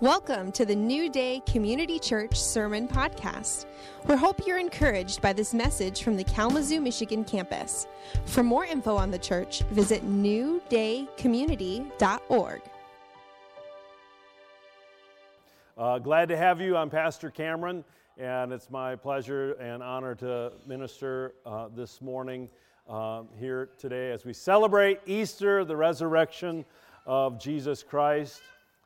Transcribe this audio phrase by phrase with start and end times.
[0.00, 3.66] Welcome to the New Day Community Church Sermon Podcast.
[4.06, 7.86] We hope you're encouraged by this message from the Kalamazoo, Michigan campus.
[8.24, 12.62] For more info on the church, visit newdaycommunity.org.
[15.76, 16.78] Uh, glad to have you.
[16.78, 17.84] I'm Pastor Cameron,
[18.16, 22.48] and it's my pleasure and honor to minister uh, this morning
[22.88, 26.64] uh, here today as we celebrate Easter, the resurrection
[27.04, 28.40] of Jesus Christ.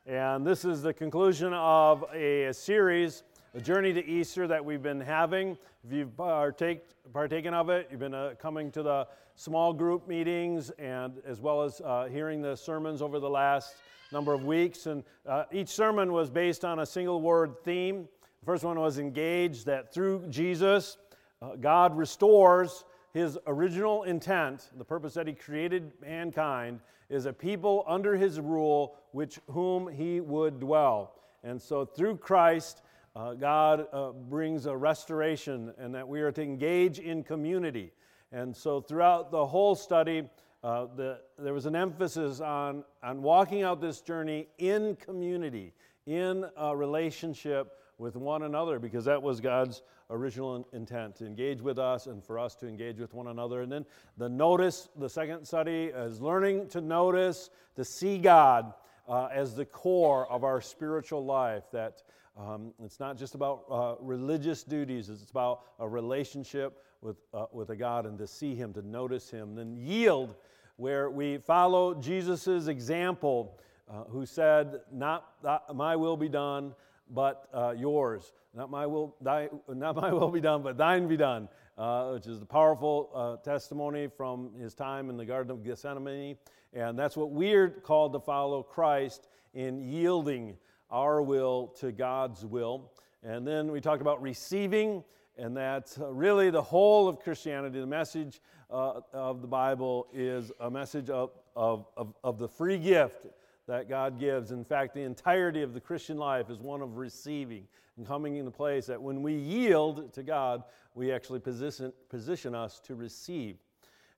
[0.07, 3.23] And this is the conclusion of a, series,
[3.55, 5.57] a journey to Easter that we've been having.
[5.83, 10.69] If you've partake, partaken of it, you've been uh, coming to the small group meetings
[10.77, 13.77] and as well as uh, hearing the sermons over the last
[14.11, 14.85] number of weeks.
[14.85, 18.07] And uh, each sermon was based on a single word theme.
[18.41, 20.97] The first one was engaged that through Jesus,
[21.41, 27.83] uh, God restores his original intent, the purpose that he created mankind, is a people
[27.87, 31.13] under his rule, which whom he would dwell.
[31.41, 32.81] And so through Christ,
[33.15, 37.93] uh, God uh, brings a restoration, and that we are to engage in community.
[38.33, 40.27] And so throughout the whole study,
[40.65, 45.71] uh, the, there was an emphasis on, on walking out this journey in community,
[46.05, 51.79] in a relationship with one another, because that was God's original intent to engage with
[51.79, 53.61] us and for us to engage with one another.
[53.61, 53.85] And then
[54.17, 58.73] the notice, the second study is learning to notice, to see God
[59.07, 61.63] uh, as the core of our spiritual life.
[61.71, 62.03] That
[62.37, 67.69] um, it's not just about uh, religious duties, it's about a relationship with, uh, with
[67.69, 69.55] a God and to see Him, to notice Him.
[69.55, 70.35] Then yield,
[70.77, 73.57] where we follow Jesus' example,
[73.89, 75.25] uh, who said, Not
[75.73, 76.73] my will be done,
[77.09, 78.33] but uh, yours.
[78.53, 82.27] Not my will, thy, not my will be done, but thine be done, uh, which
[82.27, 86.37] is the powerful uh, testimony from his time in the Garden of Gethsemane.
[86.73, 90.57] And that's what we're called to follow Christ in yielding
[90.91, 92.91] our will to God's will.
[93.23, 95.03] And then we talked about receiving,
[95.37, 100.51] and that uh, really the whole of Christianity, the message uh, of the Bible, is
[100.59, 103.25] a message of, of, of, of the free gift
[103.67, 104.51] that God gives.
[104.51, 107.67] In fact, the entirety of the Christian life is one of receiving
[107.97, 112.79] and coming into place that when we yield to God, we actually position, position us
[112.81, 113.57] to receive.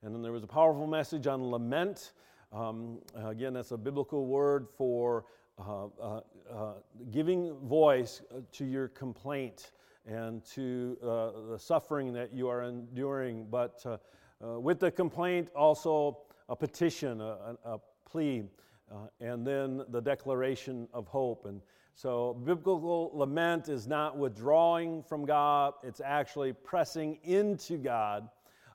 [0.03, 2.13] And then there was a powerful message on lament.
[2.51, 5.25] Um, again, that's a biblical word for
[5.59, 6.21] uh, uh,
[6.51, 6.73] uh,
[7.11, 8.21] giving voice
[8.53, 9.71] to your complaint
[10.05, 13.47] and to uh, the suffering that you are enduring.
[13.49, 13.97] But uh,
[14.43, 18.43] uh, with the complaint, also a petition, a, a plea.
[18.89, 21.45] Uh, and then the declaration of hope.
[21.45, 21.61] And
[21.93, 28.29] so, biblical lament is not withdrawing from God, it's actually pressing into God.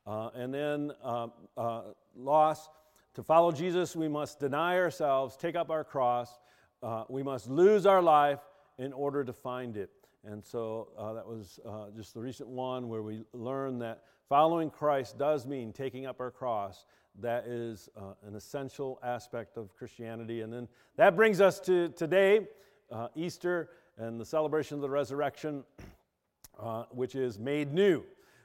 [0.07, 1.83] Uh, and then, uh, uh
[2.17, 2.69] loss.
[3.15, 6.41] To follow Jesus, we must deny ourselves, take up our cross,
[6.83, 8.41] uh, we must lose our life
[8.79, 9.91] in order to find it.
[10.25, 11.61] And so that was
[11.95, 16.31] just the recent one where we learned that following Christ does mean taking up our
[16.31, 16.87] cross
[17.21, 20.41] that is uh, an essential aspect of Christianity.
[20.41, 22.49] And then that brings us to today,
[22.91, 25.65] uh, Easter, and the celebration of the resurrection,
[26.59, 28.05] uh, which is made new.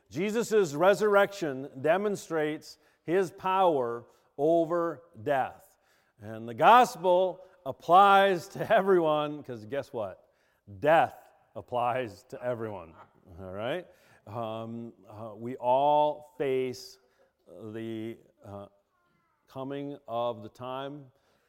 [0.09, 4.05] Jesus' resurrection demonstrates his power
[4.37, 5.75] over death.
[6.21, 10.23] And the gospel applies to everyone, because guess what?
[10.79, 11.15] Death
[11.55, 12.93] applies to everyone.
[13.41, 13.85] All right?
[14.25, 16.97] Um, uh, we all face
[17.73, 18.17] the
[18.47, 18.65] uh,
[19.47, 21.01] coming of the time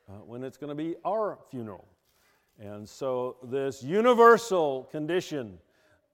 [0.08, 1.86] uh, when it's going to be our funeral.
[2.58, 5.58] And so, this universal condition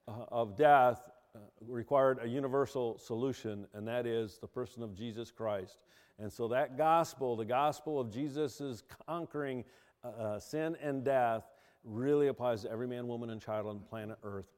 [0.07, 5.31] uh, of death uh, required a universal solution, and that is the person of Jesus
[5.31, 5.79] Christ.
[6.19, 9.63] And so, that gospel, the gospel of Jesus' conquering
[10.03, 11.43] uh, sin and death,
[11.83, 14.51] really applies to every man, woman, and child on planet Earth.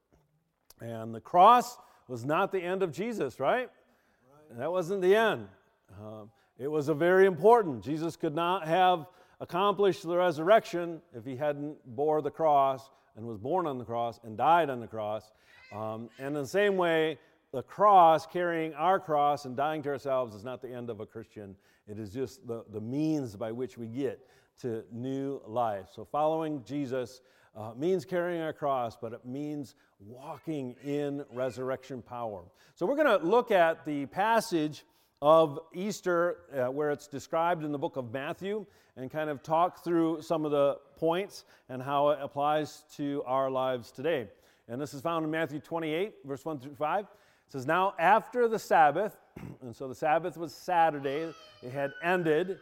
[0.81, 1.77] And the cross
[2.07, 3.69] was not the end of Jesus, right?
[3.69, 4.59] right.
[4.59, 5.47] That wasn't the end.
[5.91, 7.83] Um, it was a very important.
[7.83, 9.05] Jesus could not have
[9.39, 14.19] accomplished the resurrection if he hadn't bore the cross and was born on the cross
[14.23, 15.31] and died on the cross.
[15.71, 17.19] Um, and in the same way,
[17.51, 21.05] the cross, carrying our cross and dying to ourselves, is not the end of a
[21.05, 21.55] Christian.
[21.87, 24.19] It is just the, the means by which we get
[24.61, 25.87] to new life.
[25.93, 27.21] So, following Jesus
[27.55, 32.43] uh, means carrying our cross, but it means walking in resurrection power.
[32.75, 34.83] So, we're going to look at the passage
[35.21, 38.65] of Easter, uh, where it's described in the book of Matthew,
[38.95, 43.49] and kind of talk through some of the points and how it applies to our
[43.49, 44.27] lives today.
[44.67, 47.03] And this is found in Matthew 28, verse 1 through 5.
[47.03, 47.07] It
[47.47, 49.17] says, Now after the Sabbath,
[49.61, 51.31] and so the Sabbath was Saturday,
[51.63, 52.59] it had ended.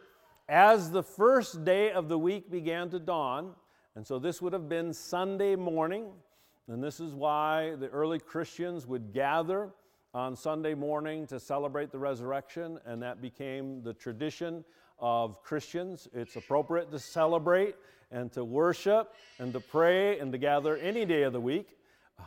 [0.48, 3.54] As the first day of the week began to dawn,
[3.96, 6.12] And so this would have been Sunday morning.
[6.68, 9.70] And this is why the early Christians would gather
[10.16, 14.64] on Sunday morning to celebrate the resurrection, and that became the tradition
[14.98, 16.08] of Christians.
[16.14, 17.74] It's appropriate to celebrate
[18.10, 21.76] and to worship and to pray and to gather any day of the week.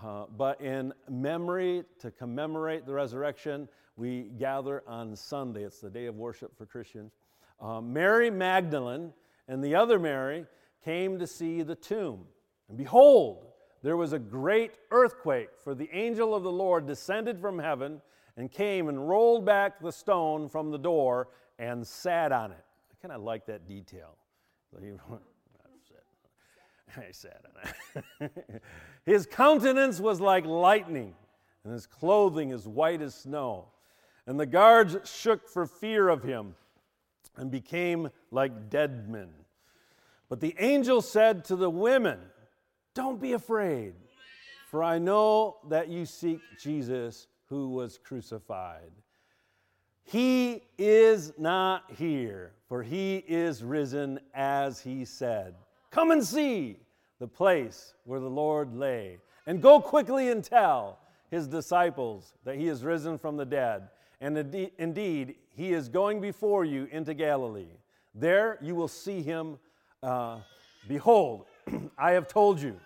[0.06, 5.63] Uh, but in memory, to commemorate the resurrection, we gather on Sunday.
[5.63, 7.12] It's the day of worship for Christians.
[7.59, 9.13] Uh, Mary Magdalene
[9.47, 10.45] and the other Mary
[10.86, 12.25] came to see the tomb.
[12.68, 13.49] And behold,
[13.81, 18.02] there was a great earthquake, for the angel of the Lord descended from heaven
[18.36, 22.66] and came and rolled back the stone from the door and sat on it.
[22.92, 24.16] I kind of like that detail.
[26.98, 27.70] I sat on
[28.22, 28.31] it.
[29.06, 31.14] his countenance was like lightning,
[31.64, 33.68] and his clothing as white as snow.
[34.25, 36.56] And the guards shook for fear of him
[37.38, 39.30] and became like dead men.
[40.30, 42.20] But the angel said to the women,
[43.00, 43.94] don't be afraid,
[44.69, 48.92] for I know that you seek Jesus who was crucified.
[50.04, 55.56] He is not here, for he is risen as he said.
[55.92, 56.75] Come and see
[57.19, 61.00] the place where the Lord lay, and go quickly and tell
[61.31, 63.88] his disciples that he is risen from the dead.
[64.19, 64.38] And
[64.78, 67.78] indeed, he is going before you into Galilee.
[68.13, 69.57] There you will see him.
[70.04, 70.40] Uh,
[70.86, 71.46] behold,
[71.98, 72.78] I have told you.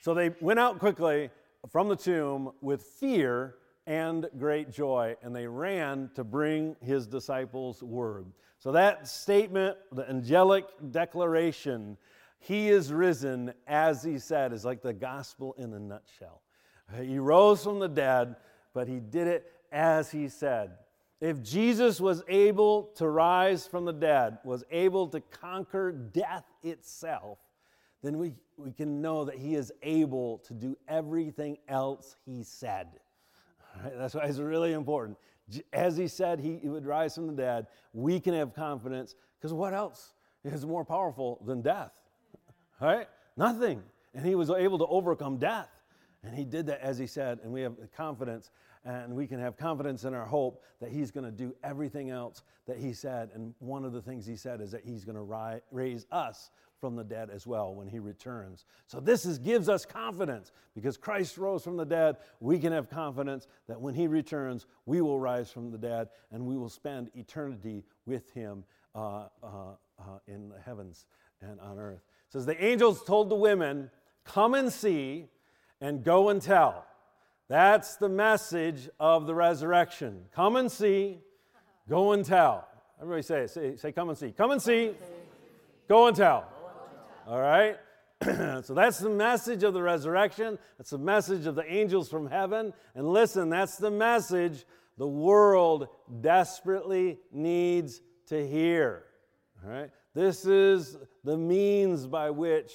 [0.00, 1.30] So they went out quickly
[1.68, 3.56] from the tomb with fear
[3.86, 8.26] and great joy, and they ran to bring his disciples word.
[8.58, 11.96] So that statement, the angelic declaration,
[12.38, 16.42] he is risen as he said, is like the gospel in a nutshell.
[17.02, 18.36] He rose from the dead,
[18.74, 20.72] but he did it as he said.
[21.20, 27.38] If Jesus was able to rise from the dead, was able to conquer death itself,
[28.02, 32.88] then we, we can know that he is able to do everything else he said.
[33.82, 33.92] Right?
[33.96, 35.18] That's why it's really important.
[35.72, 39.52] As he said he, he would rise from the dead, we can have confidence because
[39.52, 40.14] what else
[40.44, 41.92] is more powerful than death?
[42.80, 43.08] Right?
[43.36, 43.82] Nothing.
[44.14, 45.68] And he was able to overcome death.
[46.22, 48.50] And he did that as he said, and we have confidence
[48.84, 52.42] and we can have confidence in our hope that He's going to do everything else
[52.66, 53.30] that He said.
[53.34, 56.50] And one of the things He said is that He's going to ri- raise us
[56.80, 58.64] from the dead as well when He returns.
[58.86, 62.16] So this is, gives us confidence because Christ rose from the dead.
[62.40, 66.46] We can have confidence that when He returns, we will rise from the dead and
[66.46, 69.46] we will spend eternity with Him uh, uh,
[69.98, 71.06] uh, in the heavens
[71.40, 72.02] and on earth.
[72.28, 73.90] It says the angels told the women,
[74.24, 75.26] "Come and see,
[75.80, 76.86] and go and tell."
[77.48, 80.24] That's the message of the resurrection.
[80.32, 81.18] Come and see,
[81.88, 82.68] go and tell.
[83.00, 83.46] Everybody say.
[83.46, 84.30] Say, say come and see.
[84.30, 84.92] Come and see,
[85.88, 86.46] go and tell.
[87.26, 87.78] All right?
[88.22, 90.58] so that's the message of the resurrection.
[90.78, 92.72] That's the message of the angels from heaven.
[92.94, 94.64] And listen, that's the message
[94.98, 95.88] the world
[96.20, 99.04] desperately needs to hear.
[99.64, 99.90] All right?
[100.14, 102.72] This is the means by which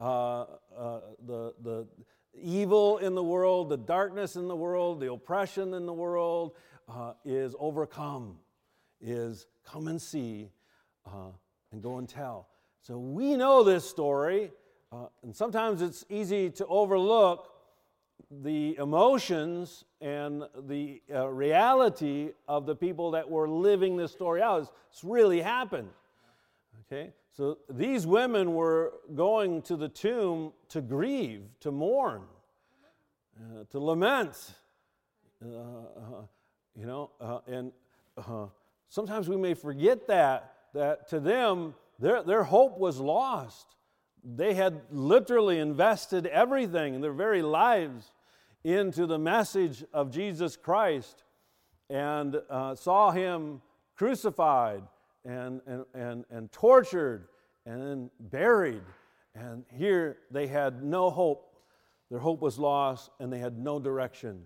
[0.00, 0.42] uh,
[0.76, 1.86] uh, the, the
[2.40, 6.52] evil in the world, the darkness in the world, the oppression in the world
[6.88, 8.38] uh, is overcome,
[9.00, 10.50] is come and see
[11.06, 11.30] uh,
[11.72, 12.48] and go and tell.
[12.84, 14.50] So we know this story,
[14.92, 17.50] uh, and sometimes it's easy to overlook
[18.30, 24.60] the emotions and the uh, reality of the people that were living this story out.
[24.60, 25.88] It's, it's really happened.
[26.84, 27.14] Okay?
[27.32, 32.24] So these women were going to the tomb to grieve, to mourn,
[33.40, 34.52] uh, to lament.
[35.42, 36.22] Uh, uh
[36.76, 37.72] you know, uh, and
[38.18, 38.46] uh,
[38.90, 43.66] sometimes we may forget that, that to them, their, their hope was lost.
[44.24, 48.12] They had literally invested everything, their very lives,
[48.64, 51.22] into the message of Jesus Christ
[51.90, 53.60] and uh, saw him
[53.94, 54.82] crucified
[55.24, 57.28] and, and, and, and tortured
[57.66, 58.82] and then buried.
[59.34, 61.50] And here they had no hope.
[62.10, 64.42] Their hope was lost and they had no direction.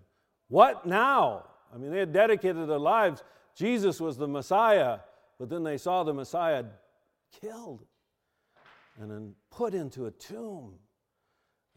[0.49, 1.45] What now?
[1.73, 3.23] I mean, they had dedicated their lives.
[3.55, 5.01] Jesus was the Messiah,
[5.39, 6.65] but then they saw the Messiah
[7.41, 7.85] killed
[9.01, 10.75] and then put into a tomb.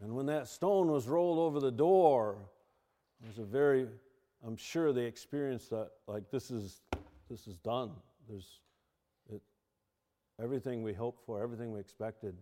[0.00, 2.38] And when that stone was rolled over the door,
[3.22, 3.86] it was a very,
[4.44, 6.80] I'm sure they experienced that, like, this is,
[7.30, 7.92] this is done.
[8.28, 8.58] There's,
[9.32, 9.40] it,
[10.42, 12.34] Everything we hoped for, everything we expected,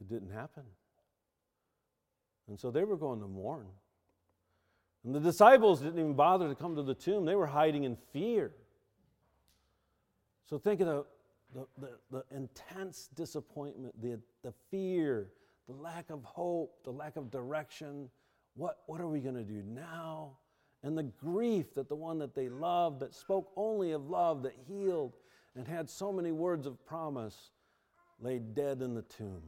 [0.00, 0.62] it didn't happen.
[2.48, 3.66] And so they were going to mourn.
[5.04, 7.96] And the disciples didn't even bother to come to the tomb, they were hiding in
[8.12, 8.52] fear.
[10.46, 11.04] So think of the,
[11.54, 15.28] the, the, the intense disappointment, the, the fear,
[15.68, 18.08] the lack of hope, the lack of direction.
[18.54, 20.38] What, what are we going to do now?
[20.82, 24.54] And the grief that the one that they loved, that spoke only of love, that
[24.66, 25.14] healed
[25.54, 27.50] and had so many words of promise,
[28.20, 29.42] lay dead in the tomb.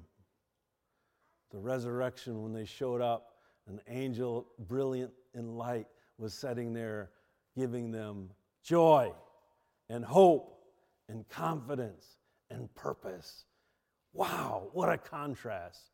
[1.51, 3.37] The resurrection, when they showed up,
[3.67, 5.87] an angel, brilliant in light,
[6.19, 7.11] was sitting there
[7.57, 8.31] giving them
[8.63, 9.13] joy
[9.89, 10.54] and hope
[11.09, 12.17] and confidence
[12.51, 13.45] and purpose.
[14.13, 15.91] Wow, what a contrast.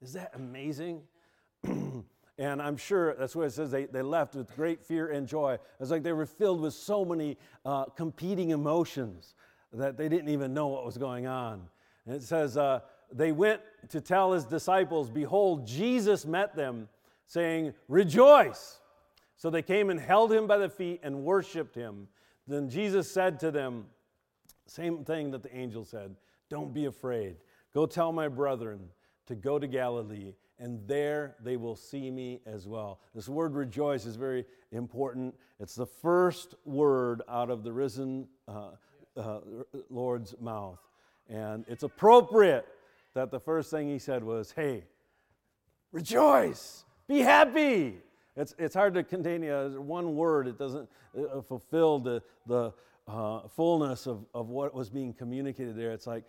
[0.00, 1.02] Is that amazing?
[1.64, 5.58] and I'm sure that's what it says they, they left with great fear and joy.
[5.80, 9.34] It's like they were filled with so many uh, competing emotions
[9.72, 11.68] that they didn't even know what was going on.
[12.06, 12.80] And it says, uh,
[13.12, 16.88] they went to tell his disciples, Behold, Jesus met them,
[17.26, 18.80] saying, Rejoice.
[19.36, 22.08] So they came and held him by the feet and worshiped him.
[22.46, 23.86] Then Jesus said to them,
[24.66, 26.14] same thing that the angel said
[26.48, 27.36] Don't be afraid.
[27.72, 28.80] Go tell my brethren
[29.26, 33.00] to go to Galilee, and there they will see me as well.
[33.14, 35.34] This word rejoice is very important.
[35.58, 38.70] It's the first word out of the risen uh,
[39.16, 39.40] uh,
[39.90, 40.78] Lord's mouth.
[41.28, 42.66] And it's appropriate
[43.14, 44.84] that the first thing he said was, Hey,
[45.92, 47.98] rejoice, be happy.
[48.36, 52.72] It's, it's hard to contain uh, one word, it doesn't uh, fulfill the, the
[53.06, 55.92] uh, fullness of, of what was being communicated there.
[55.92, 56.24] It's like,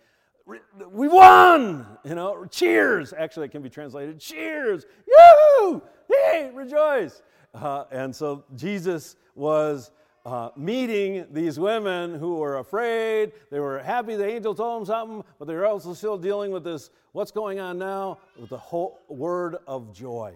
[0.90, 1.86] we won!
[2.04, 3.12] You know, cheers!
[3.12, 4.86] Actually, it can be translated cheers!
[5.08, 5.82] Yoo!
[6.08, 7.22] Hey, rejoice!
[7.52, 9.90] Uh, and so Jesus was
[10.24, 13.32] uh, meeting these women who were afraid.
[13.50, 16.64] They were happy the angel told them something, but they were also still dealing with
[16.64, 20.34] this what's going on now with the whole word of joy.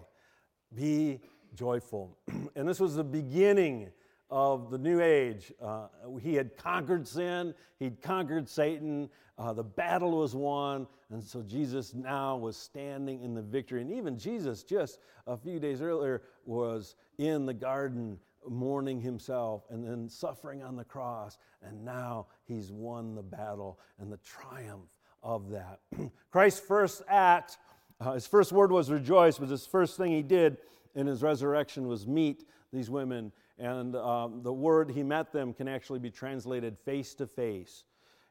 [0.73, 1.19] Be
[1.55, 2.17] joyful.
[2.55, 3.89] and this was the beginning
[4.31, 5.51] of the new age.
[5.61, 5.87] Uh,
[6.21, 11.93] he had conquered sin, he'd conquered Satan, uh, the battle was won, and so Jesus
[11.93, 13.81] now was standing in the victory.
[13.81, 19.83] And even Jesus, just a few days earlier, was in the garden mourning himself and
[19.83, 21.37] then suffering on the cross.
[21.63, 24.89] And now he's won the battle and the triumph
[25.23, 25.79] of that.
[26.31, 27.57] Christ's first act,
[27.99, 30.57] uh, his first word was rejoice, but his first thing he did
[30.95, 33.31] in his resurrection was meet these women.
[33.61, 37.83] And um, the word he met them can actually be translated face to face.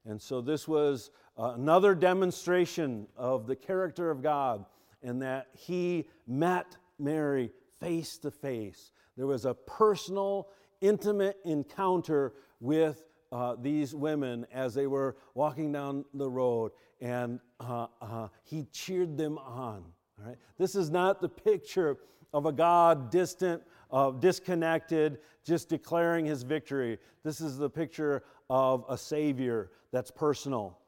[0.04, 4.64] And so this was uh, another demonstration of the character of God
[5.02, 8.90] in that he met Mary face to face.
[9.16, 10.48] There was a personal,
[10.80, 17.86] intimate encounter with uh, these women as they were walking down the road, and uh,
[18.02, 19.84] uh, he cheered them on.
[20.18, 20.36] All right?
[20.58, 21.98] This is not the picture
[22.32, 26.98] of a God distant, uh, disconnected, just declaring his victory.
[27.24, 30.78] This is the picture of a Savior that's personal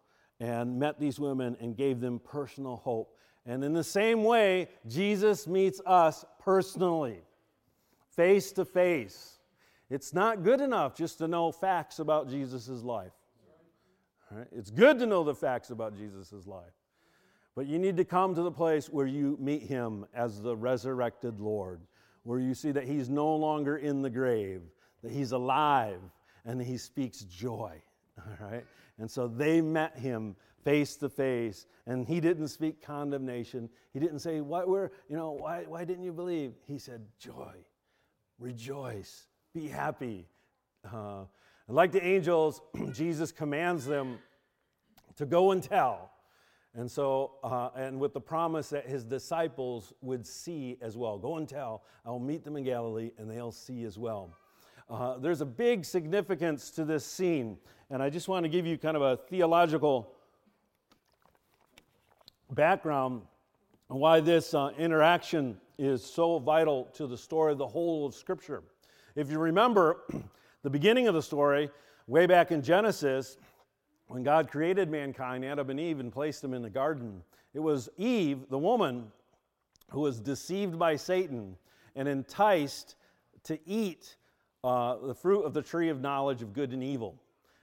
[0.41, 3.17] and met these women and gave them personal hope.
[3.47, 7.21] And in the same way, Jesus meets us personally
[8.11, 9.39] face to face.
[9.91, 13.13] It's not good enough just to know facts about Jesus' life.
[14.31, 14.47] Right?
[14.53, 16.73] It's good to know the facts about Jesus' life.
[17.55, 21.39] But you need to come to the place where you meet him as the resurrected
[21.39, 21.83] Lord,
[22.25, 24.63] where you see that he's no longer in the grave,
[25.03, 26.01] that he's alive,
[26.45, 27.81] and he speaks joy.
[28.19, 28.65] All right?
[28.99, 33.69] And so they met him face to face, and he didn't speak condemnation.
[33.93, 36.53] He didn't say, why, where, you know, why, why didn't you believe?
[36.67, 37.55] He said, Joy
[38.43, 40.27] rejoice, be happy.
[40.93, 41.25] Uh,
[41.69, 42.61] and like the angels,
[42.93, 44.19] Jesus commands them
[45.17, 46.11] to go and tell.
[46.75, 51.19] And so, uh, and with the promise that his disciples would see as well.
[51.19, 54.35] Go and tell, I'll meet them in Galilee, and they'll see as well.
[54.89, 57.59] Uh, there's a big significance to this scene,
[57.91, 60.15] and I just want to give you kind of a theological
[62.51, 63.23] background
[63.91, 68.15] on why this uh, interaction is so vital to the story of the whole of
[68.15, 68.63] Scripture.
[69.15, 70.05] If you remember
[70.63, 71.71] the beginning of the story,
[72.07, 73.37] way back in Genesis,
[74.13, 77.23] when God created mankind, Adam and Eve, and placed them in the garden,
[77.55, 79.11] it was Eve, the woman,
[79.89, 81.57] who was deceived by Satan
[81.97, 82.97] and enticed
[83.45, 84.17] to eat
[84.65, 87.19] uh, the fruit of the tree of knowledge of good and evil.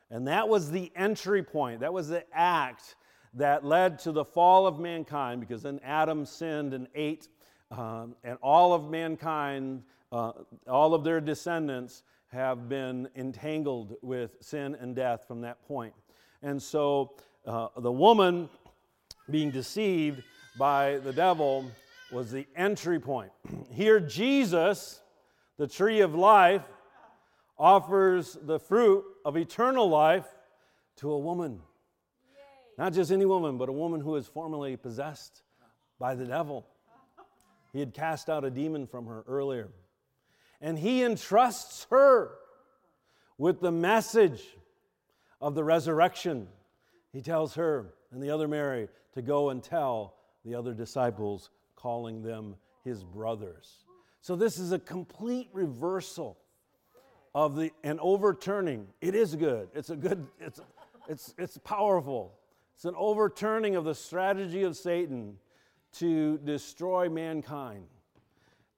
[0.10, 2.96] And that was the entry point, that was the act
[3.36, 7.28] that led to the fall of mankind because then Adam sinned and ate
[7.70, 10.32] um, and all of mankind, uh,
[10.68, 12.02] all of their descendants,
[12.32, 15.94] have been entangled with sin and death from that point.
[16.42, 17.14] And so
[17.46, 18.50] uh, the woman
[19.30, 20.24] being deceived
[20.58, 21.66] by the devil
[22.12, 23.32] was the entry point.
[23.72, 25.02] Here, Jesus,
[25.58, 26.64] the tree of life,
[27.58, 30.26] offers the fruit of eternal life
[30.98, 31.60] to a woman.
[32.78, 35.44] Not just any woman, but a woman who was formerly possessed
[36.00, 36.66] by the devil.
[37.74, 39.70] He had cast out a demon from her earlier.
[40.62, 42.32] And he entrusts her
[43.38, 44.42] with the message
[45.42, 46.48] of the resurrection.
[47.12, 50.16] He tells her and the other Mary to go and tell
[50.46, 53.86] the other disciples, calling them his brothers.
[54.22, 56.38] So this is a complete reversal
[57.34, 58.88] of the an overturning.
[59.02, 59.70] It is good.
[59.74, 60.28] It's a good.
[60.40, 60.60] It's
[61.08, 62.34] it's it's powerful.
[62.76, 65.38] It's an overturning of the strategy of Satan
[65.94, 67.86] to destroy mankind.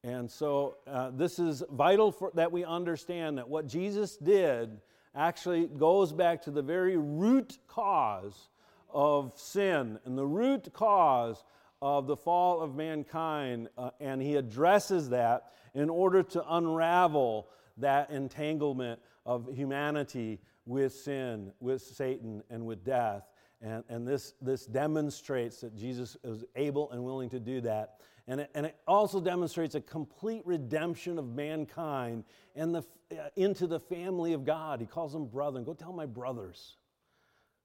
[0.03, 4.81] And so uh, this is vital for, that we understand that what Jesus did
[5.15, 8.49] actually goes back to the very root cause
[8.89, 11.43] of sin and the root cause
[11.81, 13.67] of the fall of mankind.
[13.77, 21.51] Uh, and he addresses that in order to unravel that entanglement of humanity with sin,
[21.59, 23.23] with Satan, and with death.
[23.61, 27.95] And, and this, this demonstrates that Jesus is able and willing to do that.
[28.31, 32.23] And it, and it also demonstrates a complete redemption of mankind
[32.55, 34.79] and the, uh, into the family of God.
[34.79, 35.65] He calls them brethren.
[35.65, 36.77] Go tell my brothers.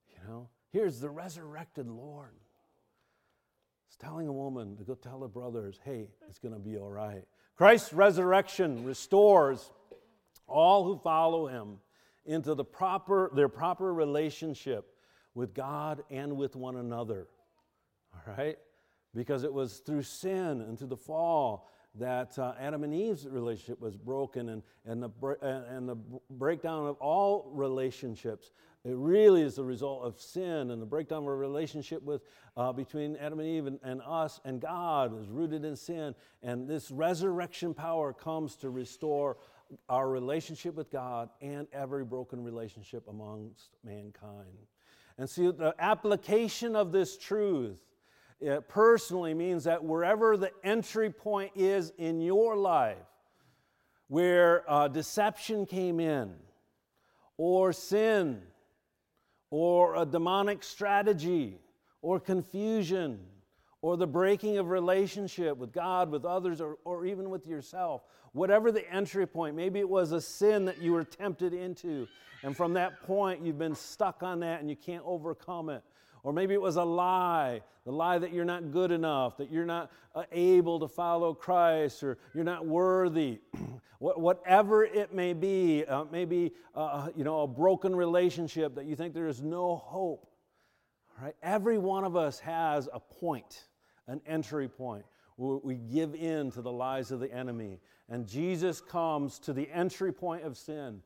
[0.09, 2.35] You know, here's the resurrected Lord.
[3.87, 6.91] It's telling a woman to go tell the brothers, hey, it's going to be all
[6.91, 7.23] right.
[7.55, 9.71] Christ's resurrection restores
[10.47, 11.77] all who follow him
[12.25, 14.97] into the proper, their proper relationship
[15.33, 17.29] with God and with one another.
[18.13, 18.57] All right?
[19.17, 23.81] Because it was through sin and through the fall that uh, Adam and Eve's relationship
[23.81, 25.09] was broken, and, and, the,
[25.41, 25.95] and the
[26.29, 28.51] breakdown of all relationships.
[28.85, 32.21] It really is the result of sin, and the breakdown of a relationship with,
[32.55, 36.13] uh, between Adam and Eve and, and us and God is rooted in sin.
[36.43, 39.37] And this resurrection power comes to restore
[39.89, 44.67] our relationship with God and every broken relationship amongst mankind.
[45.17, 47.81] And see, the application of this truth
[48.39, 52.97] it personally means that wherever the entry point is in your life,
[54.07, 56.33] where uh, deception came in,
[57.37, 58.41] or sin,
[59.49, 61.59] or a demonic strategy,
[62.01, 63.19] or confusion,
[63.81, 68.01] or the breaking of relationship with God, with others, or, or even with yourself,
[68.33, 72.07] whatever the entry point, maybe it was a sin that you were tempted into,
[72.43, 75.83] and from that point you've been stuck on that and you can't overcome it.
[76.23, 79.65] Or maybe it was a lie, the lie that you're not good enough, that you're
[79.65, 83.39] not uh, able to follow Christ, or you're not worthy.
[83.99, 89.13] Whatever it may be, uh, maybe uh, you know a broken relationship that you think
[89.13, 90.29] there is no hope.
[91.19, 93.65] Right, every one of us has a point,
[94.05, 95.03] an entry point
[95.37, 99.67] where we give in to the lies of the enemy, and Jesus comes to the
[99.71, 101.01] entry point of sin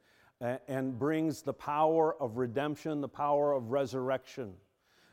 [0.67, 4.53] and brings the power of redemption, the power of resurrection.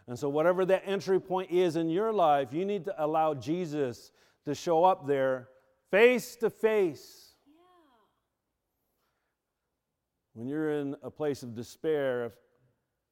[0.09, 4.11] And so, whatever that entry point is in your life, you need to allow Jesus
[4.47, 5.49] to show up there
[5.91, 7.35] face to face.
[10.33, 12.33] When you're in a place of despair,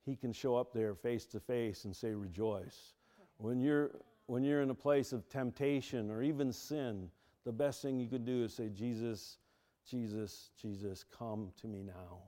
[0.06, 2.94] he can show up there face to face and say, Rejoice.
[3.37, 3.90] When you're,
[4.24, 7.11] when you're in a place of temptation or even sin,
[7.44, 9.37] the best thing you can do is say, Jesus,
[9.88, 12.22] Jesus, Jesus, come to me now.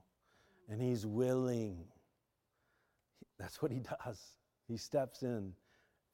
[0.69, 1.79] And he's willing.
[3.39, 4.21] That's what he does.
[4.69, 5.55] He steps in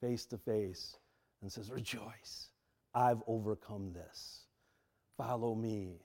[0.01, 0.97] face to face
[1.41, 2.49] and says, Rejoice,
[2.93, 4.45] I've overcome this.
[5.17, 5.99] Follow me.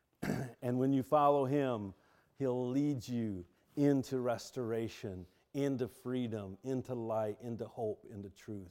[0.62, 1.94] and when you follow him,
[2.38, 3.44] he'll lead you
[3.76, 8.70] into restoration, into freedom, into light, into hope, into truth.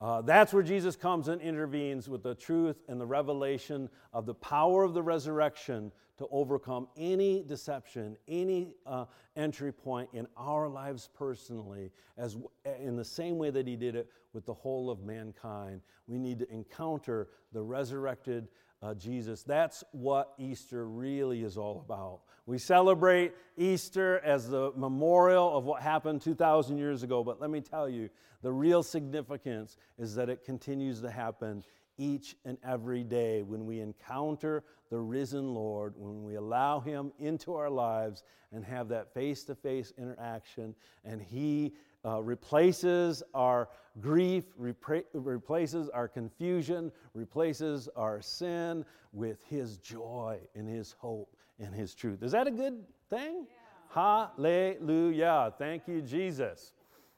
[0.00, 4.34] Uh, that's where Jesus comes and intervenes with the truth and the revelation of the
[4.34, 11.08] power of the resurrection to overcome any deception, any uh, entry point in our lives
[11.18, 12.36] personally, as
[12.80, 15.80] in the same way that He did it with the whole of mankind.
[16.06, 18.46] We need to encounter the resurrected
[18.82, 19.42] uh, Jesus.
[19.42, 22.20] That's what Easter really is all about.
[22.46, 27.60] We celebrate Easter as the memorial of what happened 2,000 years ago, but let me
[27.60, 28.10] tell you,
[28.42, 31.64] the real significance is that it continues to happen
[32.02, 37.54] each and every day when we encounter the risen Lord, when we allow Him into
[37.54, 43.68] our lives and have that face to face interaction, and He uh, replaces our
[44.00, 51.72] grief, repra- replaces our confusion, replaces our sin with His joy and His hope and
[51.72, 52.22] His truth.
[52.22, 53.46] Is that a good thing?
[53.48, 54.26] Yeah.
[54.36, 55.54] Hallelujah.
[55.58, 56.72] Thank you, Jesus.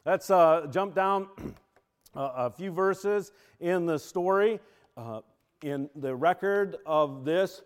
[0.05, 1.29] Let's uh, jump down
[2.15, 4.61] a few verses in the story.
[4.97, 5.21] Uh,
[5.63, 7.63] in the record of this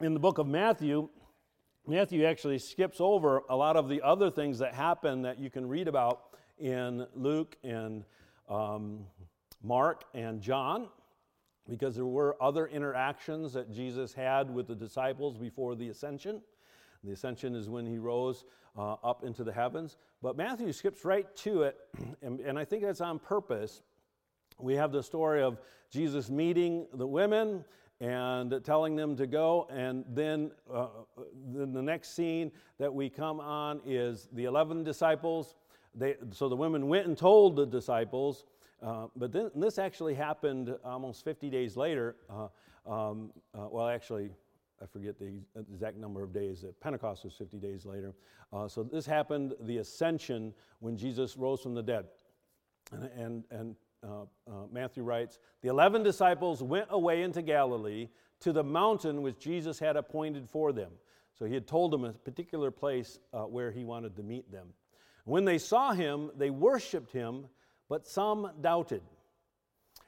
[0.00, 1.08] in the book of Matthew,
[1.84, 5.66] Matthew actually skips over a lot of the other things that happen that you can
[5.66, 8.04] read about in Luke and
[8.48, 9.00] um,
[9.60, 10.88] Mark and John,
[11.68, 16.40] because there were other interactions that Jesus had with the disciples before the ascension.
[17.02, 18.44] The ascension is when he rose
[18.76, 19.96] uh, up into the heavens.
[20.22, 21.76] But Matthew skips right to it,
[22.22, 23.82] and, and I think that's on purpose.
[24.58, 25.58] We have the story of
[25.90, 27.64] Jesus meeting the women
[28.00, 29.68] and telling them to go.
[29.70, 30.88] And then, uh,
[31.52, 35.54] then the next scene that we come on is the 11 disciples.
[35.94, 38.44] They, so the women went and told the disciples,
[38.82, 42.16] uh, but then this actually happened almost 50 days later.
[42.30, 42.48] Uh,
[42.88, 44.30] um, uh, well, actually,
[44.80, 45.32] I forget the
[45.72, 46.64] exact number of days.
[46.80, 48.14] Pentecost was 50 days later.
[48.52, 52.06] Uh, so this happened, the ascension, when Jesus rose from the dead.
[52.92, 58.08] And, and, and uh, uh, Matthew writes, the 11 disciples went away into Galilee
[58.40, 60.92] to the mountain which Jesus had appointed for them.
[61.38, 64.68] So he had told them a particular place uh, where he wanted to meet them.
[65.24, 67.46] When they saw him, they worshiped him,
[67.88, 69.02] but some doubted.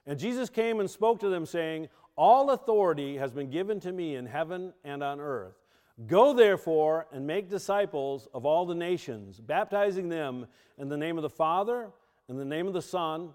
[0.07, 4.17] And Jesus came and spoke to them, saying, All authority has been given to me
[4.17, 5.55] in heaven and on earth.
[6.07, 10.47] Go therefore and make disciples of all the nations, baptizing them
[10.79, 11.91] in the name of the Father,
[12.29, 13.31] in the name of the Son,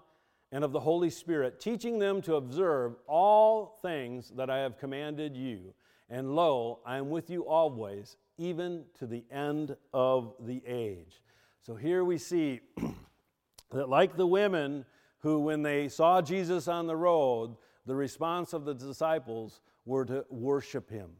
[0.52, 5.36] and of the Holy Spirit, teaching them to observe all things that I have commanded
[5.36, 5.74] you.
[6.08, 11.20] And lo, I am with you always, even to the end of the age.
[11.62, 12.60] So here we see
[13.72, 14.84] that, like the women
[15.18, 17.56] who, when they saw Jesus on the road,
[17.86, 21.10] the response of the disciples were to worship him.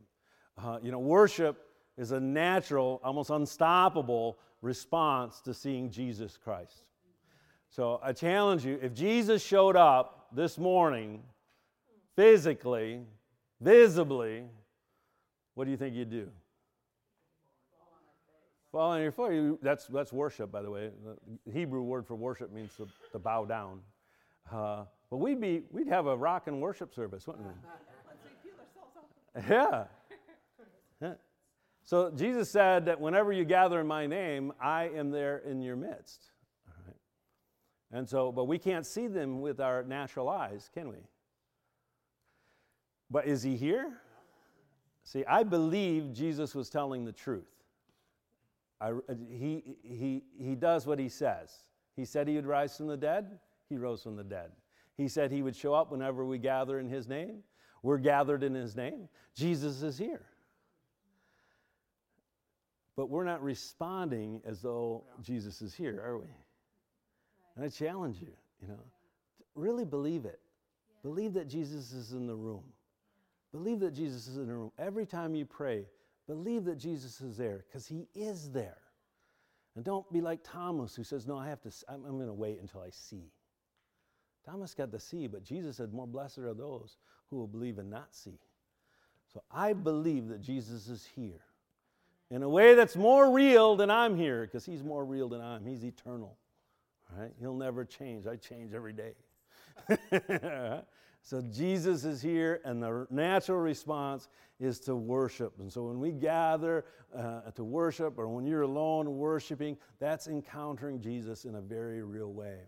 [0.56, 6.84] Uh, you know, worship is a natural, almost unstoppable response to seeing Jesus Christ.
[7.76, 11.22] So I challenge you if Jesus showed up this morning
[12.16, 13.02] physically,
[13.60, 14.44] visibly,
[15.52, 16.30] what do you think you'd do?
[18.72, 19.58] Fall on your face.
[19.60, 20.88] That's, that's worship, by the way.
[21.44, 23.80] The Hebrew word for worship means to, to bow down.
[24.50, 29.42] Uh, but we'd, be, we'd have a rock and worship service, wouldn't we?
[29.50, 29.84] yeah.
[31.02, 31.12] yeah.
[31.84, 35.76] So Jesus said that whenever you gather in my name, I am there in your
[35.76, 36.30] midst.
[37.92, 40.96] And so, but we can't see them with our natural eyes, can we?
[43.10, 44.00] But is he here?
[45.04, 47.44] See, I believe Jesus was telling the truth.
[48.80, 51.54] I, uh, he, he, he does what he says.
[51.94, 54.50] He said he would rise from the dead, he rose from the dead.
[54.96, 57.42] He said he would show up whenever we gather in his name.
[57.82, 59.08] We're gathered in his name.
[59.34, 60.26] Jesus is here.
[62.96, 66.28] But we're not responding as though Jesus is here, are we?
[67.56, 68.78] And I challenge you, you know,
[69.54, 70.40] really believe it.
[70.88, 71.10] Yeah.
[71.10, 72.62] Believe that Jesus is in the room.
[72.64, 73.58] Yeah.
[73.58, 74.72] Believe that Jesus is in the room.
[74.78, 75.86] Every time you pray,
[76.26, 78.78] believe that Jesus is there because he is there.
[79.74, 82.32] And don't be like Thomas who says, No, I have to, I'm, I'm going to
[82.32, 83.30] wait until I see.
[84.44, 86.98] Thomas got to see, but Jesus said, More blessed are those
[87.30, 88.38] who will believe and not see.
[89.32, 91.42] So I believe that Jesus is here
[92.30, 95.64] in a way that's more real than I'm here because he's more real than I'm.
[95.64, 96.36] He's eternal.
[97.14, 97.32] Right?
[97.40, 98.26] He'll never change.
[98.26, 99.14] I change every day.
[101.22, 105.54] so Jesus is here, and the natural response is to worship.
[105.60, 111.00] And so when we gather uh, to worship, or when you're alone worshiping, that's encountering
[111.00, 112.60] Jesus in a very real way.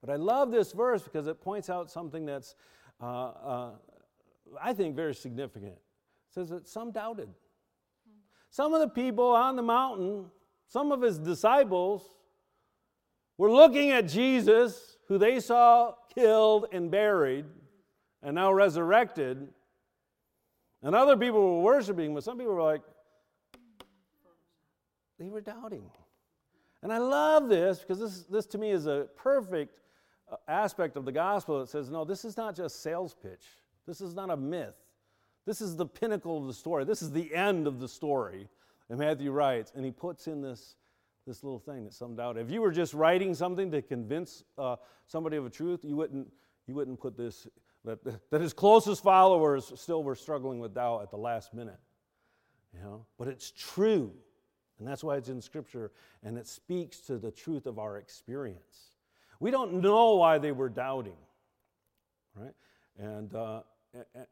[0.00, 2.56] But I love this verse because it points out something that's,
[3.00, 3.70] uh, uh,
[4.60, 5.74] I think, very significant.
[5.74, 7.28] It says that some doubted.
[8.50, 10.26] Some of the people on the mountain,
[10.66, 12.02] some of his disciples,
[13.38, 17.46] we're looking at Jesus, who they saw killed and buried
[18.22, 19.48] and now resurrected.
[20.82, 22.82] And other people were worshiping, but some people were like,
[25.18, 25.84] they were doubting.
[26.82, 29.78] And I love this because this, this to me is a perfect
[30.30, 33.44] uh, aspect of the gospel that says, no, this is not just sales pitch.
[33.86, 34.74] This is not a myth.
[35.46, 36.84] This is the pinnacle of the story.
[36.84, 38.48] This is the end of the story.
[38.88, 40.76] And Matthew writes, and he puts in this
[41.26, 42.36] this little thing that some doubt.
[42.36, 46.28] If you were just writing something to convince uh, somebody of a truth, you wouldn't,
[46.66, 47.46] you wouldn't put this,
[47.84, 47.98] that,
[48.30, 51.78] that his closest followers still were struggling with doubt at the last minute.
[52.74, 53.06] You know?
[53.18, 54.12] But it's true.
[54.78, 55.92] And that's why it's in Scripture,
[56.24, 58.96] and it speaks to the truth of our experience.
[59.38, 61.16] We don't know why they were doubting,
[62.34, 62.54] right?
[62.98, 63.60] And, uh,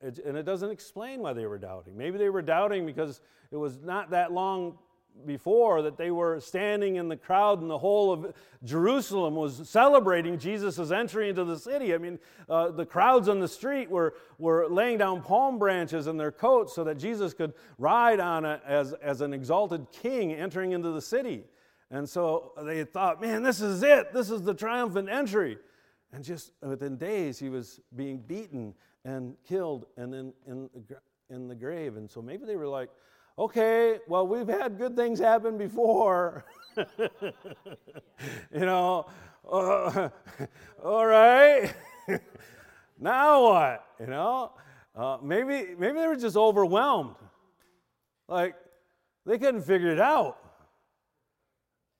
[0.00, 1.96] and it doesn't explain why they were doubting.
[1.96, 3.20] Maybe they were doubting because
[3.52, 4.78] it was not that long
[5.26, 10.38] before that they were standing in the crowd and the whole of Jerusalem was celebrating
[10.38, 11.94] Jesus' entry into the city.
[11.94, 12.18] I mean,
[12.48, 16.74] uh, the crowds on the street were, were laying down palm branches in their coats
[16.74, 21.02] so that Jesus could ride on it as, as an exalted king entering into the
[21.02, 21.44] city.
[21.90, 24.12] And so they thought, man, this is it.
[24.12, 25.58] This is the triumphant entry.
[26.12, 30.70] And just within days, he was being beaten and killed and then in,
[31.30, 31.96] in the grave.
[31.96, 32.90] And so maybe they were like,
[33.40, 36.44] okay, well, we've had good things happen before.
[36.76, 36.84] you
[38.52, 39.06] know,
[39.50, 40.10] uh,
[40.84, 41.74] all right.
[43.00, 43.86] now what?
[43.98, 44.52] You know,
[44.94, 47.16] uh, maybe maybe they were just overwhelmed.
[48.28, 48.54] Like
[49.24, 50.36] they couldn't figure it out.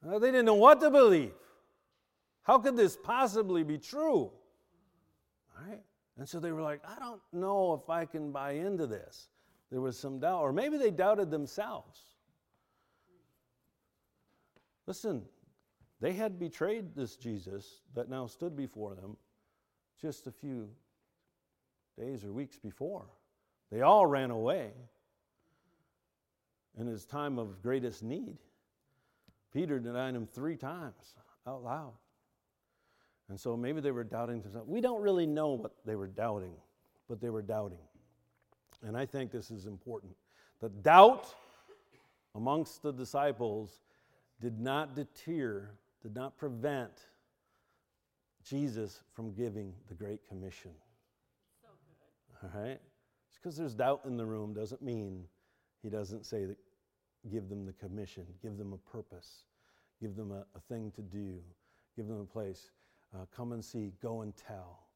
[0.06, 1.32] Uh, they didn't know what to believe.
[2.42, 4.30] How could this possibly be true?
[5.58, 5.80] Right?
[6.18, 9.28] And so they were like, I don't know if I can buy into this.
[9.70, 12.00] There was some doubt, or maybe they doubted themselves.
[14.86, 15.22] Listen,
[16.00, 19.16] they had betrayed this Jesus that now stood before them
[20.00, 20.68] just a few
[21.98, 23.06] days or weeks before.
[23.70, 24.70] They all ran away
[26.78, 28.38] in his time of greatest need.
[29.52, 31.14] Peter denied him three times
[31.46, 31.92] out loud.
[33.28, 34.68] And so maybe they were doubting themselves.
[34.68, 36.54] We don't really know what they were doubting,
[37.08, 37.78] but they were doubting.
[38.82, 40.12] And I think this is important.
[40.60, 41.34] The doubt
[42.34, 43.80] amongst the disciples
[44.40, 45.70] did not deter,
[46.02, 46.92] did not prevent
[48.42, 50.70] Jesus from giving the Great Commission.
[51.62, 51.68] So
[52.42, 52.80] All right?
[53.28, 55.24] Just because there's doubt in the room doesn't mean
[55.82, 56.56] he doesn't say that
[57.30, 59.44] give them the commission, give them a purpose,
[60.00, 61.38] give them a, a thing to do,
[61.96, 62.70] give them a place.
[63.14, 64.86] Uh, come and see, go and tell.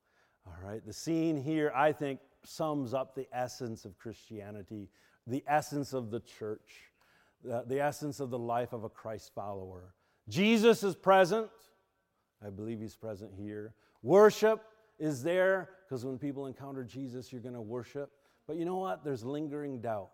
[0.47, 0.85] All right?
[0.87, 4.89] The scene here, I think, sums up the essence of Christianity,
[5.27, 6.91] the essence of the church,
[7.43, 9.95] the, essence of the life of a Christ follower.
[10.29, 11.51] Jesus is present.
[12.45, 13.75] I believe he's present here.
[14.03, 14.63] Worship
[14.99, 18.11] is there because when people encounter Jesus, you're going to worship.
[18.47, 19.05] But you know what?
[19.05, 20.11] There's lingering doubt.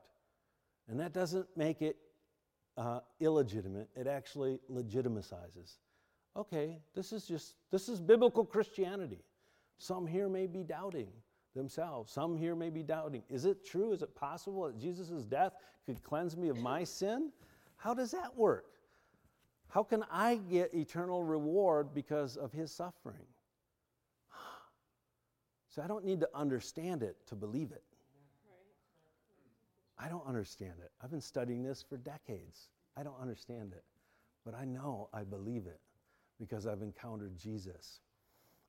[0.89, 1.97] And that doesn't make it
[2.77, 5.79] uh, illegitimate, it actually legitimizes.
[6.37, 9.25] Okay, this is just, this is biblical Christianity.
[9.79, 11.09] Some here may be doubting
[11.55, 12.13] themselves.
[12.13, 13.93] Some here may be doubting is it true?
[13.93, 15.55] Is it possible that Jesus' death
[15.87, 17.31] could cleanse me of my sin?
[17.77, 18.67] How does that work?
[19.69, 23.27] How can I get eternal reward because of his suffering?
[25.69, 27.85] So I don't need to understand it to believe it.
[29.97, 30.91] I don't understand it.
[31.03, 32.71] I've been studying this for decades.
[32.97, 33.85] I don't understand it.
[34.45, 35.81] But I know I believe it
[36.41, 38.01] because I've encountered Jesus.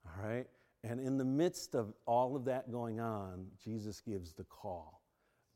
[0.05, 0.45] All right?
[0.83, 5.01] And in the midst of all of that going on, Jesus gives the call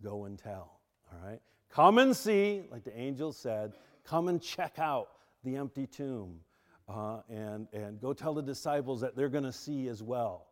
[0.03, 0.79] go and tell.
[1.11, 1.39] All right?
[1.69, 5.09] Come and see, like the angel said, come and check out
[5.43, 6.39] the empty tomb.
[6.87, 10.47] Uh, and, and go tell the disciples that they're going to see as well.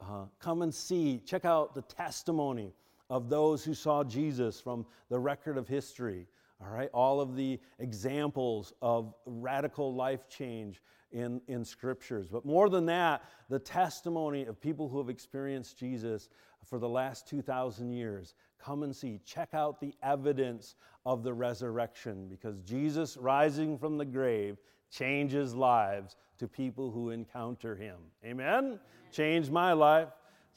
[0.00, 2.72] Uh, come and see, check out the testimony
[3.08, 6.26] of those who saw Jesus from the record of history.
[6.60, 10.80] All right, all of the examples of radical life change
[11.16, 12.28] in, in scriptures.
[12.28, 16.28] But more than that, the testimony of people who have experienced Jesus
[16.62, 18.34] for the last 2,000 years.
[18.58, 19.20] Come and see.
[19.24, 20.74] Check out the evidence
[21.06, 24.58] of the resurrection because Jesus rising from the grave
[24.90, 27.96] changes lives to people who encounter him.
[28.22, 28.78] Amen?
[29.10, 30.08] Changed my life.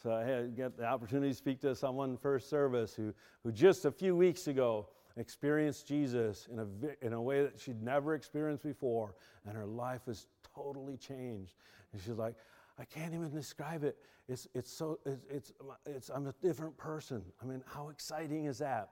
[0.04, 3.86] So I had get the opportunity to speak to someone first service who, who just
[3.86, 4.88] a few weeks ago
[5.19, 10.02] experienced Jesus in a, in a way that she'd never experienced before, and her life
[10.08, 10.28] was
[10.63, 11.54] totally changed.
[11.91, 12.36] And she's like,
[12.78, 13.98] I can't even describe it.
[14.28, 15.54] It's, it's so, it's, it's,
[15.86, 17.24] it's, I'm a different person.
[17.41, 18.89] I mean, how exciting is that?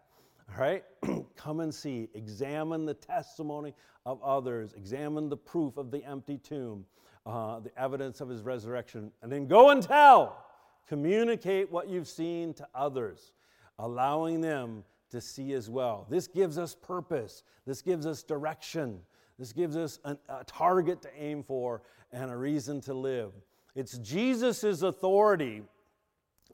[0.49, 0.83] All right?
[1.35, 2.09] Come and see.
[2.13, 3.73] Examine the testimony
[4.05, 4.73] of others.
[4.73, 6.85] Examine the proof of the empty tomb,
[7.25, 9.11] uh, the evidence of his resurrection.
[9.21, 10.43] And then go and tell.
[10.87, 13.33] Communicate what you've seen to others,
[13.77, 16.07] allowing them to see as well.
[16.09, 19.01] This gives us purpose, this gives us direction,
[19.37, 23.31] this gives us an, a target to aim for and a reason to live.
[23.75, 25.61] It's Jesus' authority,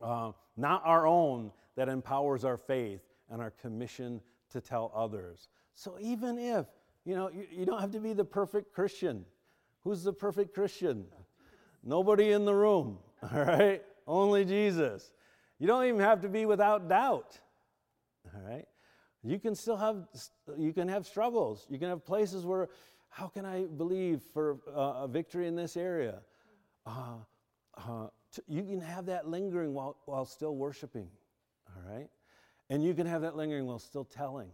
[0.02, 5.48] uh, not our own, that empowers our faith and our commission to tell others.
[5.76, 6.66] So even if,
[7.06, 9.26] you know, you, you don't have to be the perfect Christian.
[9.84, 11.06] Who's the perfect Christian?
[11.84, 12.98] Nobody in the room,
[13.34, 13.82] all right?
[14.06, 15.12] Only Jesus.
[15.60, 17.40] You don't even have to be without doubt.
[18.36, 18.66] All right?
[19.24, 20.08] You can still have
[20.58, 21.66] you can have struggles.
[21.70, 22.70] You can have places where
[23.10, 26.20] how can I believe for uh, a victory in this area?
[26.86, 27.18] Uh,
[27.78, 31.08] uh, t- you can have that lingering while, while still worshiping,
[31.68, 32.10] all right?
[32.72, 34.50] And you can have that lingering while still telling.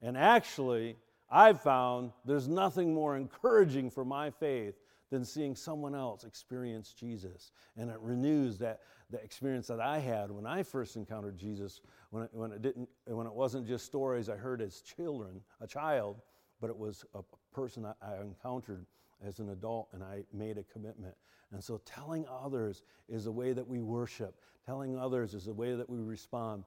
[0.00, 0.96] And actually,
[1.28, 4.76] I've found there's nothing more encouraging for my faith
[5.10, 7.50] than seeing someone else experience Jesus.
[7.76, 12.24] And it renews that, the experience that I had when I first encountered Jesus, when
[12.24, 16.20] it, when, it didn't, when it wasn't just stories I heard as children, a child,
[16.60, 17.22] but it was a
[17.54, 18.84] person I, I encountered
[19.26, 21.14] as an adult and I made a commitment.
[21.52, 24.34] And so telling others is a way that we worship,
[24.66, 26.64] telling others is a way that we respond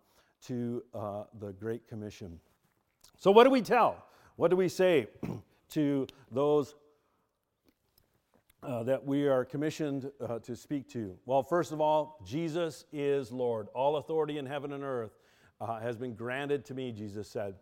[0.48, 2.40] to uh, the Great Commission.
[3.18, 4.04] So, what do we tell?
[4.36, 5.08] What do we say
[5.70, 6.76] to those
[8.64, 11.18] uh, that we are commissioned uh, to speak to?
[11.26, 13.68] Well, first of all, Jesus is Lord.
[13.74, 15.18] All authority in heaven and earth
[15.60, 17.56] uh, has been granted to me, Jesus said.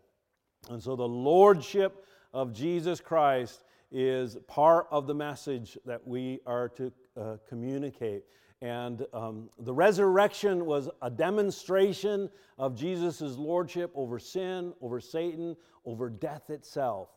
[0.69, 6.69] And so the lordship of Jesus Christ is part of the message that we are
[6.69, 8.23] to uh, communicate.
[8.61, 16.09] And um, the resurrection was a demonstration of Jesus' lordship over sin, over Satan, over
[16.09, 17.09] death itself.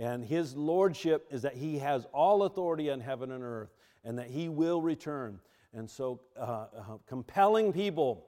[0.00, 3.68] And his lordship is that he has all authority on heaven and earth
[4.02, 5.38] and that he will return.
[5.74, 6.66] And so, uh, uh,
[7.06, 8.26] compelling people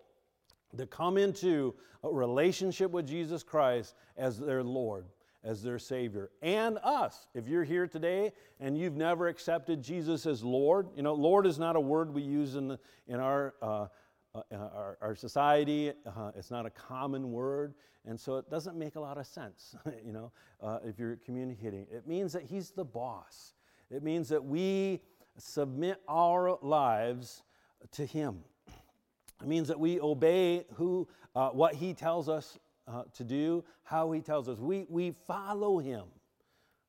[0.76, 5.06] to come into a relationship with Jesus Christ as their Lord,
[5.42, 7.26] as their Savior, and us.
[7.34, 11.58] If you're here today and you've never accepted Jesus as Lord, you know, Lord is
[11.58, 13.54] not a word we use in, the, in our.
[13.62, 13.86] Uh,
[14.34, 15.92] uh, our, our, society.
[16.06, 17.74] Uh, it's not a common word,
[18.06, 21.86] and so it doesn't make a lot of sense, you know, uh, if you're communicating.
[21.90, 23.52] It means that He's the boss.
[23.90, 25.02] It means that we
[25.36, 27.42] submit our lives
[27.92, 28.38] to Him.
[29.42, 34.12] It means that we obey who, uh, what He tells us uh, to do, how
[34.12, 34.58] He tells us.
[34.58, 36.04] We, we follow Him,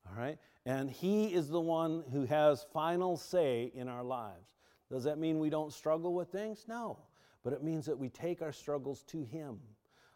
[0.09, 0.37] all right?
[0.65, 4.47] And He is the one who has final say in our lives.
[4.89, 6.63] Does that mean we don't struggle with things?
[6.69, 6.99] No
[7.43, 9.59] but it means that we take our struggles to Him.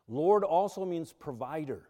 [0.07, 1.89] Lord also means provider.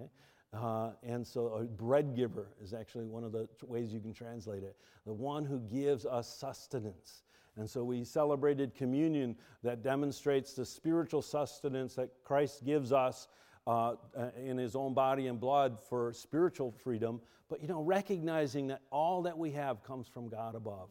[0.00, 0.10] Okay?
[0.52, 4.62] Uh, and so a bread giver is actually one of the ways you can translate
[4.62, 4.76] it.
[5.04, 7.22] The one who gives us sustenance.
[7.56, 13.28] And so we celebrated communion that demonstrates the spiritual sustenance that Christ gives us
[13.66, 17.20] uh, uh in his own body and blood for spiritual freedom.
[17.48, 20.88] But, you know, recognizing that all that we have comes from God above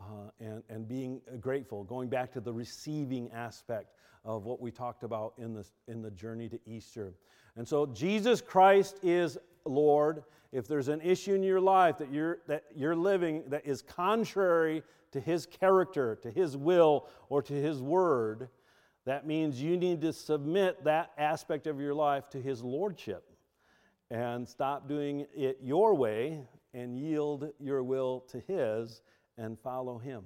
[0.00, 5.02] uh, and, and being grateful, going back to the receiving aspect of what we talked
[5.02, 7.14] about in the, in the journey to Easter.
[7.56, 10.24] And so Jesus Christ is Lord.
[10.52, 14.82] If there's an issue in your life that you're, that you're living that is contrary
[15.12, 18.48] to His character, to His will, or to His word,
[19.04, 23.24] that means you need to submit that aspect of your life to His Lordship
[24.10, 26.42] and stop doing it your way
[26.74, 29.02] and yield your will to His
[29.38, 30.24] and follow him.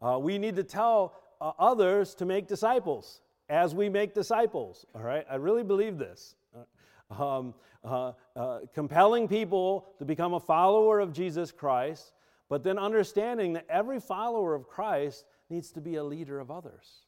[0.00, 5.02] Uh, we need to tell uh, others to make disciples as we make disciples, all
[5.02, 5.24] right?
[5.30, 6.36] I really believe this.
[6.56, 7.54] Uh, um,
[7.84, 12.14] uh, uh, compelling people to become a follower of Jesus Christ,
[12.48, 17.06] but then understanding that every follower of Christ needs to be a leader of others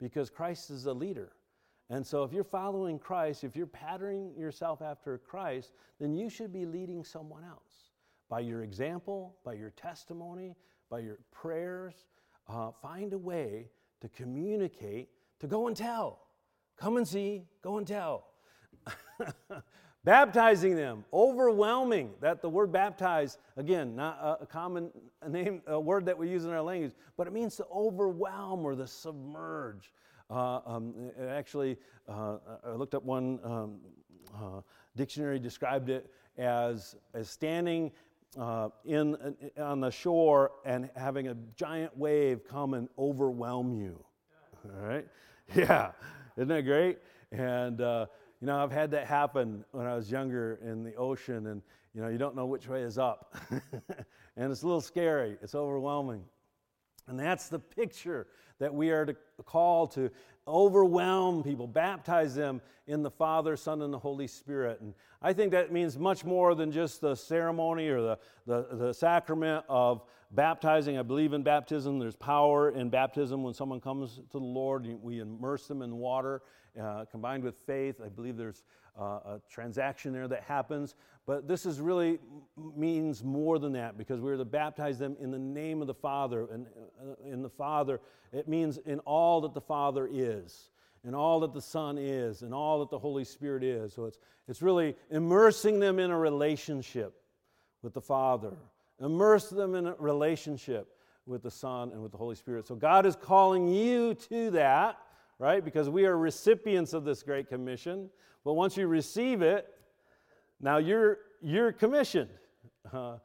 [0.00, 1.32] because Christ is a leader.
[1.90, 6.52] And so, if you're following Christ, if you're patterning yourself after Christ, then you should
[6.52, 7.92] be leading someone else
[8.28, 10.54] by your example, by your testimony,
[10.90, 11.94] by your prayers.
[12.48, 13.68] Uh, find a way
[14.00, 15.08] to communicate,
[15.40, 16.20] to go and tell.
[16.76, 18.28] Come and see, go and tell.
[20.04, 22.12] Baptizing them, overwhelming.
[22.20, 24.90] That the word baptize, again, not a, common
[25.28, 28.74] name, a word that we use in our language, but it means to overwhelm or
[28.74, 29.92] to submerge.
[30.30, 31.76] Uh, um, actually,
[32.08, 33.80] uh, I looked up one um,
[34.34, 34.60] uh,
[34.96, 37.90] dictionary described it as, as standing
[38.36, 44.02] uh, in, uh, on the shore and having a giant wave come and overwhelm you.
[44.64, 45.06] All right?
[45.54, 45.92] Yeah.
[46.36, 46.98] Isn't that great?
[47.32, 48.04] And, uh,
[48.40, 51.62] you know, I've had that happen when I was younger in the ocean, and,
[51.94, 53.34] you know, you don't know which way is up.
[54.36, 56.22] and it's a little scary, it's overwhelming.
[57.06, 58.26] And that's the picture
[58.58, 60.10] that we are to call to
[60.48, 64.80] overwhelm people, baptize them in the Father, Son, and the Holy Spirit.
[64.80, 68.94] And I think that means much more than just the ceremony or the, the, the
[68.94, 70.98] sacrament of baptizing.
[70.98, 71.98] I believe in baptism.
[71.98, 74.86] There's power in baptism when someone comes to the Lord.
[75.02, 76.42] We immerse them in water
[76.80, 78.00] uh, combined with faith.
[78.04, 78.64] I believe there's
[78.98, 80.94] uh, a transaction there that happens.
[81.28, 82.20] But this is really
[82.74, 86.48] means more than that because we're to baptize them in the name of the Father.
[86.50, 86.66] And
[86.98, 88.00] uh, in the Father,
[88.32, 90.70] it means in all that the Father is,
[91.04, 93.92] in all that the Son is, and all that the Holy Spirit is.
[93.92, 94.16] So it's,
[94.48, 97.12] it's really immersing them in a relationship
[97.82, 98.56] with the Father,
[98.98, 102.66] immerse them in a relationship with the Son and with the Holy Spirit.
[102.66, 104.96] So God is calling you to that,
[105.38, 105.62] right?
[105.62, 108.08] Because we are recipients of this great commission.
[108.46, 109.74] But once you receive it,
[110.60, 112.30] Now you're, you're commissioned.
[112.92, 113.18] Uh,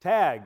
[0.00, 0.42] tag,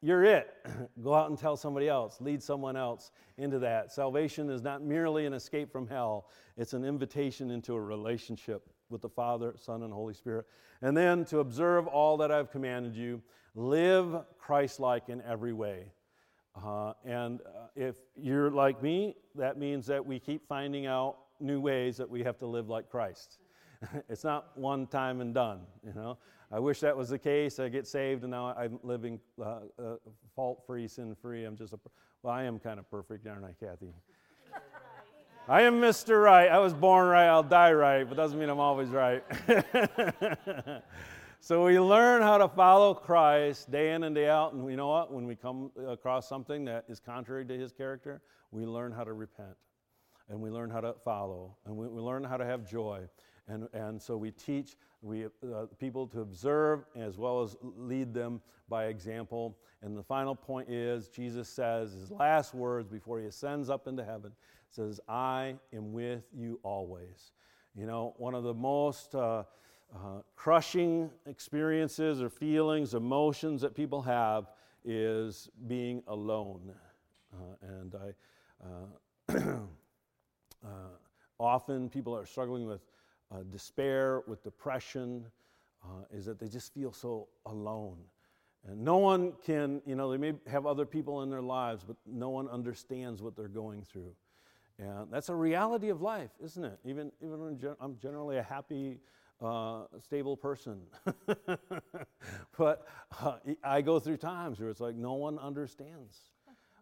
[0.00, 0.54] you're it.
[1.02, 3.92] Go out and tell somebody else, lead someone else into that.
[3.92, 9.02] Salvation is not merely an escape from hell, it's an invitation into a relationship with
[9.02, 10.46] the Father, Son, and Holy Spirit.
[10.80, 13.20] And then to observe all that I've commanded you,
[13.54, 15.86] live Christ like in every way.
[16.64, 21.60] Uh, and uh, if you're like me, that means that we keep finding out new
[21.60, 23.38] ways that we have to live like Christ.
[24.08, 26.18] it's not one time and done, you know.
[26.52, 27.58] I wish that was the case.
[27.58, 29.96] I get saved and now I'm living uh, uh,
[30.34, 31.44] fault free, sin free.
[31.44, 31.78] I'm just a,
[32.22, 33.92] well, I am kind of perfect, aren't I, Kathy?
[35.48, 36.22] I am Mr.
[36.22, 36.48] Right.
[36.48, 39.24] I was born right, I'll die right, but doesn't mean I'm always right.
[41.40, 44.54] so we learn how to follow Christ day in and day out.
[44.54, 45.12] And you know what?
[45.12, 49.12] When we come across something that is contrary to his character, we learn how to
[49.12, 49.56] repent
[50.28, 53.02] and we learn how to follow and we, we learn how to have joy.
[53.48, 58.40] And, and so we teach we, uh, people to observe as well as lead them
[58.68, 59.56] by example.
[59.82, 64.04] And the final point is Jesus says his last words before he ascends up into
[64.04, 64.32] heaven
[64.76, 67.32] says, I am with you always.
[67.74, 69.44] You know, one of the most uh,
[69.94, 74.50] uh, crushing experiences or feelings, emotions that people have
[74.84, 76.72] is being alone.
[77.32, 79.38] Uh, and I, uh,
[80.64, 80.68] uh,
[81.40, 82.80] often people are struggling with
[83.32, 85.26] uh, despair, with depression,
[85.84, 87.98] uh, is that they just feel so alone.
[88.68, 91.96] And no one can, you know, they may have other people in their lives, but
[92.06, 94.12] no one understands what they're going through.
[94.78, 96.78] And that's a reality of life, isn't it?
[96.84, 98.98] Even, even when I'm generally a happy,
[99.40, 100.80] uh, stable person.
[102.58, 102.86] but
[103.20, 106.18] uh, I go through times where it's like no one understands.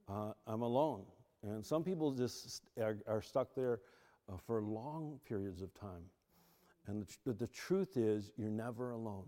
[0.08, 1.02] Uh, I'm alone.
[1.42, 3.80] And some people just are, are stuck there
[4.28, 6.02] uh, for long periods of time.
[6.86, 9.26] And the, tr- the truth is, you're never alone.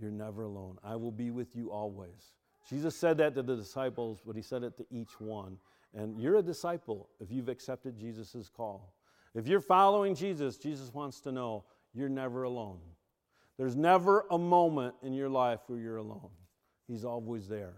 [0.00, 0.78] You're never alone.
[0.82, 2.32] I will be with you always.
[2.68, 5.58] Jesus said that to the disciples, but he said it to each one.
[5.94, 8.94] And you're a disciple if you've accepted Jesus' call.
[9.34, 12.78] If you're following Jesus, Jesus wants to know you're never alone.
[13.58, 16.30] There's never a moment in your life where you're alone.
[16.88, 17.74] He's always there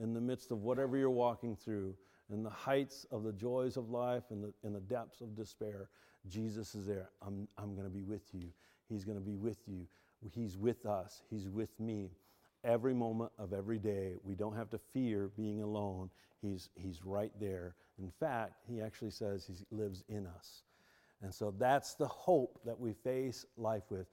[0.00, 1.94] in the midst of whatever you're walking through,
[2.30, 5.88] in the heights of the joys of life and the, in the depths of despair.
[6.28, 7.10] Jesus is there.
[7.26, 8.48] I'm, I'm going to be with you.
[8.88, 9.86] He's going to be with you.
[10.34, 11.22] He's with us.
[11.30, 12.10] He's with me.
[12.64, 16.10] Every moment of every day, we don't have to fear being alone.
[16.40, 17.74] He's, he's right there.
[17.98, 20.62] In fact, he actually says he lives in us.
[21.22, 24.06] And so that's the hope that we face life with.